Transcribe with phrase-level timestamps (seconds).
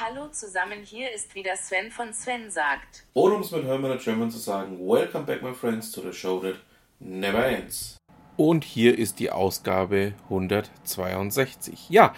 [0.00, 3.04] Hallo zusammen, hier ist wieder Sven von Sven sagt.
[3.14, 6.38] Oder um es mit Hermann German zu sagen, Welcome back my friends to the show
[6.38, 6.54] that
[7.00, 7.96] never ends.
[8.36, 11.90] Und hier ist die Ausgabe 162.
[11.90, 12.14] Ja,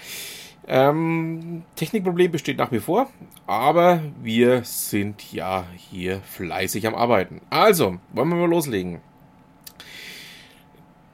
[0.67, 3.11] ähm, Technikproblem besteht nach wie vor,
[3.47, 7.41] aber wir sind ja hier fleißig am Arbeiten.
[7.49, 9.01] Also, wollen wir mal loslegen.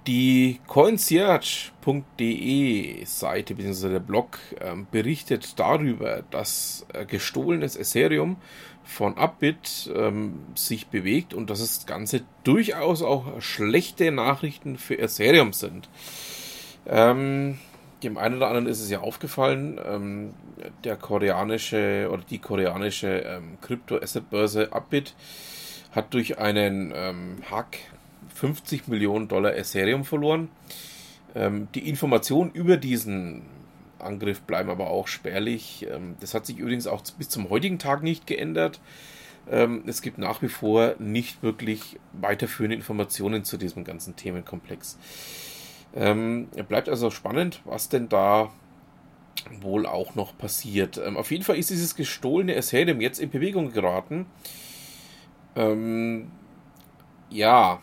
[0.07, 3.88] Die coincierge.de Seite bzw.
[3.88, 8.37] der Blog ähm, berichtet darüber, dass äh, gestohlenes Ethereum
[8.84, 15.52] von Upbit ähm, sich bewegt und dass das Ganze durchaus auch schlechte Nachrichten für Ethereum
[15.52, 15.88] sind.
[16.86, 17.59] Ähm,
[18.05, 20.34] dem einen oder anderen ist es ja aufgefallen, ähm,
[20.84, 25.16] der koreanische oder die koreanische ähm, Krypto-Asset-Börse Upbit
[25.91, 27.78] hat durch einen ähm, Hack
[28.37, 30.49] 50 Millionen Dollar Ethereum verloren.
[31.35, 33.43] Ähm, die Informationen über diesen
[33.99, 35.87] Angriff bleiben aber auch spärlich.
[35.91, 38.81] Ähm, das hat sich übrigens auch bis zum heutigen Tag nicht geändert.
[39.51, 44.98] Ähm, es gibt nach wie vor nicht wirklich weiterführende Informationen zu diesem ganzen Themenkomplex.
[45.95, 48.50] Ähm, bleibt also spannend, was denn da
[49.61, 50.98] wohl auch noch passiert.
[50.98, 54.27] Ähm, auf jeden Fall ist dieses gestohlene Ethereum jetzt in Bewegung geraten.
[55.55, 56.31] Ähm,
[57.31, 57.81] ja,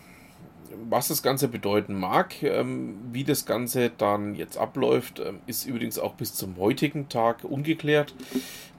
[0.89, 5.99] was das Ganze bedeuten mag, ähm, wie das Ganze dann jetzt abläuft, ähm, ist übrigens
[5.99, 8.13] auch bis zum heutigen Tag ungeklärt.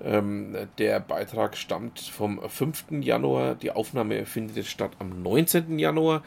[0.02, 3.02] Ähm, der Beitrag stammt vom 5.
[3.02, 5.78] Januar, die Aufnahme findet statt am 19.
[5.78, 6.22] Januar.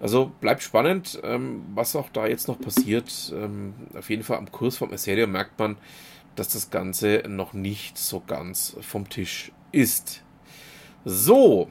[0.00, 1.20] Also bleibt spannend,
[1.72, 3.32] was auch da jetzt noch passiert.
[3.96, 5.76] Auf jeden Fall am Kurs vom Ethereum merkt man,
[6.34, 10.22] dass das Ganze noch nicht so ganz vom Tisch ist.
[11.04, 11.68] So,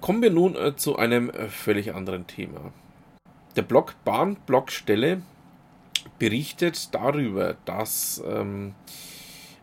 [0.00, 2.72] Kommen wir nun äh, zu einem äh, völlig anderen Thema.
[3.54, 5.22] Der Blog Bahnblockstelle
[6.18, 8.74] berichtet darüber, dass ähm,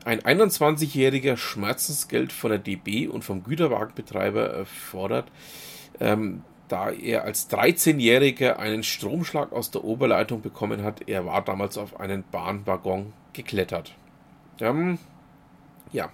[0.06, 5.30] ein 21-jähriger Schmerzensgeld von der DB und vom Güterwagenbetreiber äh, fordert,
[6.00, 11.08] ähm, da er als 13-Jähriger einen Stromschlag aus der Oberleitung bekommen hat.
[11.08, 13.94] Er war damals auf einen Bahnwaggon geklettert.
[14.60, 14.98] Ähm,
[15.92, 16.10] ja,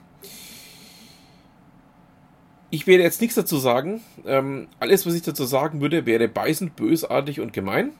[2.71, 4.01] ich werde jetzt nichts dazu sagen.
[4.25, 7.91] Ähm, alles, was ich dazu sagen würde, wäre beißend, bösartig und gemein.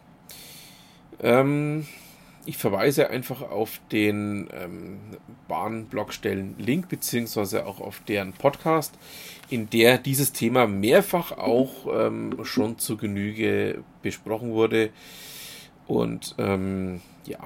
[1.22, 1.86] Ähm,
[2.46, 4.98] ich verweise einfach auf den ähm,
[5.48, 8.98] Bahnblockstellen-Link, beziehungsweise auch auf deren Podcast,
[9.50, 14.90] in der dieses Thema mehrfach auch ähm, schon zu Genüge besprochen wurde.
[15.88, 17.40] Und ähm, ja,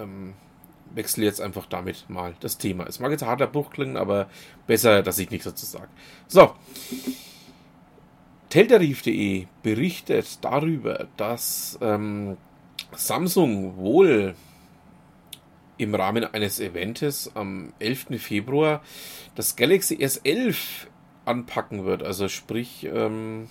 [0.00, 0.34] ähm,
[0.96, 2.84] wechsle jetzt einfach damit mal das Thema.
[2.86, 4.28] Es mag jetzt ein harter Bruch klingen, aber
[4.66, 5.88] besser, dass ich nichts dazu sage.
[6.26, 6.54] So.
[8.48, 12.36] Teltarif.de berichtet darüber, dass ähm,
[12.94, 14.34] Samsung wohl
[15.78, 18.06] im Rahmen eines Events am 11.
[18.18, 18.82] Februar
[19.34, 20.86] das Galaxy S11
[21.26, 22.02] anpacken wird.
[22.02, 23.48] Also sprich, ähm,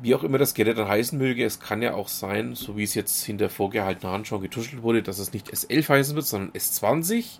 [0.00, 2.82] wie auch immer das Gerät dann heißen möge, es kann ja auch sein, so wie
[2.82, 6.52] es jetzt hinter vorgehaltener Hand schon getuschelt wurde, dass es nicht S11 heißen wird, sondern
[6.52, 7.38] S20.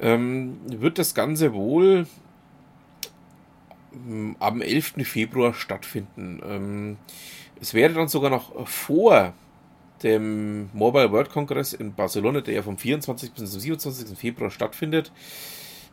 [0.00, 2.06] Ähm, wird das Ganze wohl
[3.94, 4.94] ähm, am 11.
[5.04, 6.40] Februar stattfinden.
[6.44, 6.96] Ähm,
[7.60, 9.32] es wäre dann sogar noch vor
[10.02, 13.32] dem Mobile World Congress in Barcelona, der ja vom 24.
[13.32, 14.18] bis zum 27.
[14.18, 15.12] Februar stattfindet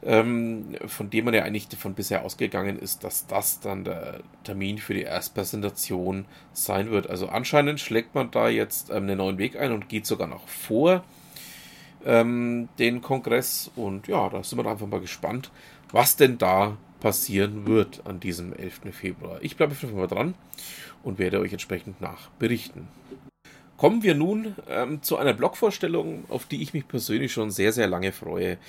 [0.03, 4.77] ähm, von dem man ja eigentlich von bisher ausgegangen ist, dass das dann der Termin
[4.77, 7.09] für die Erstpräsentation sein wird.
[7.09, 10.47] Also anscheinend schlägt man da jetzt ähm, einen neuen Weg ein und geht sogar noch
[10.47, 11.03] vor
[12.05, 13.71] ähm, den Kongress.
[13.75, 15.51] Und ja, da sind wir einfach mal gespannt,
[15.91, 18.81] was denn da passieren wird an diesem 11.
[18.91, 19.39] Februar.
[19.41, 20.35] Ich bleibe einfach mal dran
[21.03, 22.87] und werde euch entsprechend nachberichten.
[23.77, 27.87] Kommen wir nun ähm, zu einer Blogvorstellung, auf die ich mich persönlich schon sehr, sehr
[27.87, 28.59] lange freue.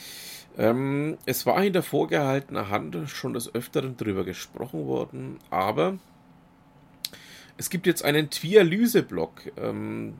[0.58, 5.98] Ähm, es war in der vorgehaltenen Hand schon des Öfteren darüber gesprochen worden, aber
[7.56, 10.14] es gibt jetzt einen Dialyse-Blog ähm,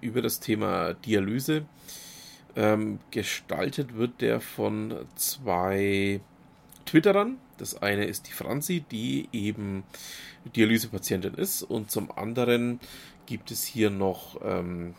[0.00, 1.64] über das Thema Dialyse.
[2.54, 6.20] Ähm, gestaltet wird der von zwei
[6.86, 7.36] Twitterern.
[7.58, 9.84] Das eine ist die Franzi, die eben
[10.54, 12.80] Dialysepatientin ist, und zum anderen
[13.26, 14.94] gibt es hier noch ähm,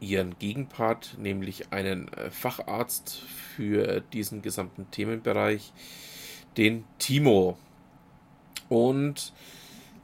[0.00, 3.20] ihren Gegenpart, nämlich einen äh, Facharzt
[3.56, 5.72] für diesen gesamten Themenbereich,
[6.56, 7.56] den Timo.
[8.68, 9.32] Und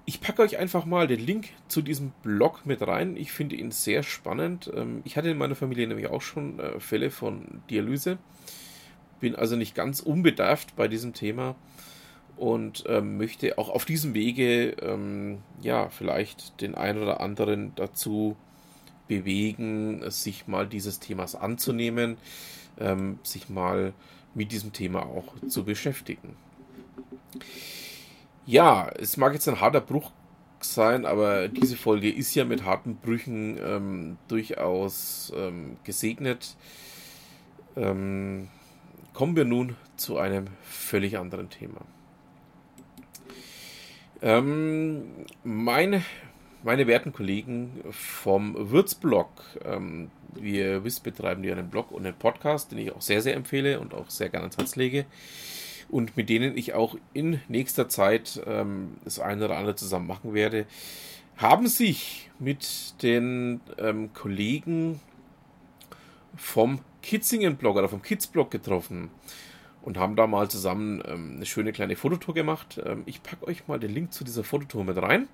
[0.06, 3.17] ich packe euch einfach mal den Link zu diesem Blog mit rein.
[3.17, 4.70] Ich finde ihn sehr spannend.
[4.75, 8.19] Ähm, ich hatte in meiner Familie nämlich auch schon äh, Fälle von Dialyse.
[9.20, 11.55] Bin also nicht ganz unbedarft bei diesem Thema
[12.37, 18.37] und ähm, möchte auch auf diesem Wege ähm, ja vielleicht den einen oder anderen dazu
[19.09, 22.17] bewegen, sich mal dieses Themas anzunehmen,
[22.79, 23.93] ähm, sich mal
[24.35, 26.37] mit diesem Thema auch zu beschäftigen.
[28.47, 30.11] Ja, es mag jetzt ein harter Bruch
[30.61, 36.56] sein, aber diese Folge ist ja mit harten Brüchen ähm, durchaus ähm, gesegnet.
[37.77, 38.49] Ähm,
[39.12, 41.81] kommen wir nun zu einem völlig anderen Thema.
[44.23, 45.27] Ähm,
[46.65, 49.29] meine, werten Kollegen vom Würzblog,
[49.65, 53.35] ähm, ihr wisst, betreiben die einen Blog und einen Podcast, den ich auch sehr, sehr
[53.35, 55.07] empfehle und auch sehr gerne ans Herz lege
[55.89, 60.35] und mit denen ich auch in nächster Zeit ähm, das eine oder andere zusammen machen
[60.35, 60.67] werde,
[61.37, 65.01] haben sich mit den ähm, Kollegen
[66.37, 69.11] vom Kitzingen-Blog oder vom Kids-Blog getroffen
[69.83, 72.81] und haben da mal zusammen ähm, eine schöne kleine Fototour gemacht.
[72.85, 75.29] Ähm, ich packe euch mal den Link zu dieser Fototour mit rein.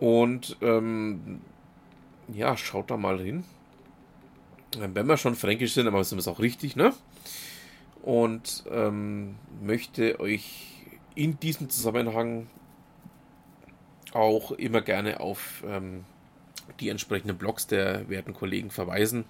[0.00, 1.40] Und ähm,
[2.32, 3.44] ja, schaut da mal hin.
[4.80, 6.92] Ähm, wenn wir schon fränkisch sind, dann machen wir es auch richtig, ne?
[8.02, 12.46] und ähm, möchte euch in diesem Zusammenhang
[14.12, 16.04] auch immer gerne auf ähm,
[16.80, 19.24] die entsprechenden Blogs der werten Kollegen verweisen,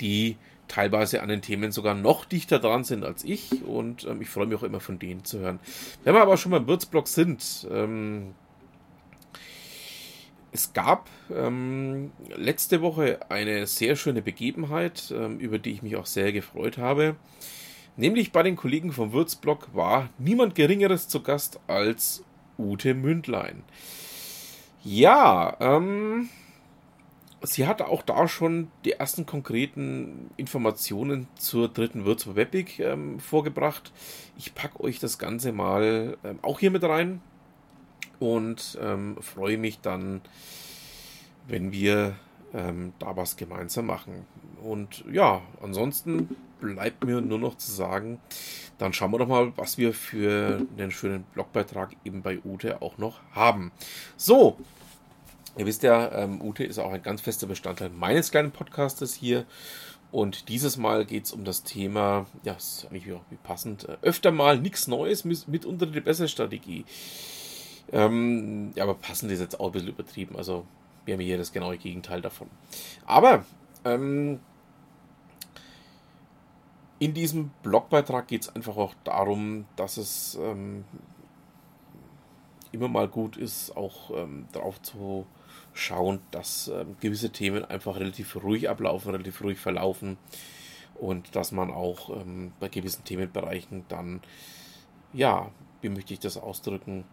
[0.00, 0.36] die
[0.68, 4.46] teilweise an den Themen sogar noch dichter dran sind als ich und ähm, ich freue
[4.46, 5.60] mich auch immer von denen zu hören.
[6.02, 8.34] Wenn wir aber schon beim Würzblog sind, ähm,
[10.52, 16.06] es gab ähm, letzte Woche eine sehr schöne Begebenheit, ähm, über die ich mich auch
[16.06, 17.16] sehr gefreut habe.
[17.96, 22.22] Nämlich bei den Kollegen vom Würzblock war niemand Geringeres zu Gast als
[22.58, 23.64] Ute Mündlein.
[24.84, 26.28] Ja, ähm,
[27.40, 33.90] sie hatte auch da schon die ersten konkreten Informationen zur dritten Würzburg Webig ähm, vorgebracht.
[34.36, 37.22] Ich packe euch das Ganze mal ähm, auch hier mit rein
[38.22, 40.20] und ähm, freue mich dann,
[41.48, 42.14] wenn wir
[42.54, 44.26] ähm, da was gemeinsam machen.
[44.62, 46.28] Und ja, ansonsten
[46.60, 48.20] bleibt mir nur noch zu sagen,
[48.78, 52.96] dann schauen wir doch mal, was wir für einen schönen Blogbeitrag eben bei Ute auch
[52.96, 53.72] noch haben.
[54.16, 54.56] So,
[55.56, 59.46] ihr wisst ja, ähm, Ute ist auch ein ganz fester Bestandteil meines kleinen Podcastes hier.
[60.12, 64.30] Und dieses Mal geht es um das Thema, ja, ist eigentlich wie, passend, äh, öfter
[64.30, 66.84] mal nichts Neues, mitunter die bessere Strategie.
[67.92, 70.36] Ähm, ja, aber passend ist jetzt auch ein bisschen übertrieben.
[70.36, 70.64] Also,
[71.04, 72.48] wir haben hier das genaue Gegenteil davon.
[73.06, 73.44] Aber
[73.84, 74.40] ähm,
[76.98, 80.84] in diesem Blogbeitrag geht es einfach auch darum, dass es ähm,
[82.70, 85.26] immer mal gut ist, auch ähm, darauf zu
[85.74, 90.16] schauen, dass ähm, gewisse Themen einfach relativ ruhig ablaufen, relativ ruhig verlaufen
[90.94, 94.20] und dass man auch ähm, bei gewissen Themenbereichen dann,
[95.12, 95.50] ja,
[95.80, 97.04] wie möchte ich das ausdrücken,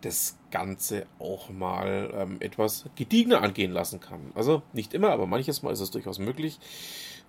[0.00, 4.32] das Ganze auch mal ähm, etwas gediegener angehen lassen kann.
[4.34, 6.58] Also nicht immer, aber manches Mal ist es durchaus möglich.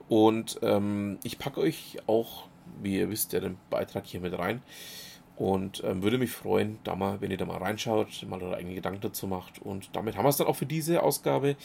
[0.08, 2.48] Und ähm, ich packe euch auch,
[2.82, 4.62] wie ihr wisst, ja den Beitrag hier mit rein.
[5.36, 8.76] Und ähm, würde mich freuen, da mal, wenn ihr da mal reinschaut, mal eure eigenen
[8.76, 9.60] Gedanken dazu macht.
[9.60, 11.56] Und damit haben wir es dann auch für diese Ausgabe.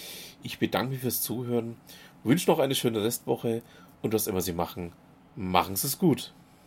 [0.45, 1.77] Ich bedanke mich fürs Zuhören,
[2.23, 3.63] wünsche noch eine schöne Restwoche
[4.01, 4.93] und was immer Sie machen,
[5.35, 6.33] machen Sie es gut.